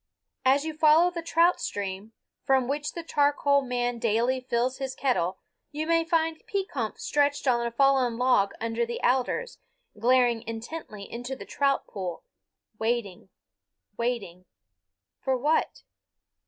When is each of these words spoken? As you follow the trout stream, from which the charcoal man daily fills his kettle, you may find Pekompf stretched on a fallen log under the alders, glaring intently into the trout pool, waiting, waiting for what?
As 0.43 0.65
you 0.65 0.73
follow 0.75 1.11
the 1.11 1.21
trout 1.21 1.61
stream, 1.61 2.13
from 2.41 2.67
which 2.67 2.93
the 2.93 3.03
charcoal 3.03 3.61
man 3.61 3.99
daily 3.99 4.39
fills 4.39 4.79
his 4.79 4.95
kettle, 4.95 5.37
you 5.71 5.85
may 5.85 6.03
find 6.03 6.41
Pekompf 6.47 6.97
stretched 6.99 7.47
on 7.47 7.67
a 7.67 7.71
fallen 7.71 8.17
log 8.17 8.51
under 8.59 8.83
the 8.83 8.99
alders, 9.03 9.59
glaring 9.99 10.41
intently 10.47 11.03
into 11.03 11.35
the 11.35 11.45
trout 11.45 11.85
pool, 11.85 12.23
waiting, 12.79 13.29
waiting 13.95 14.45
for 15.19 15.37
what? 15.37 15.83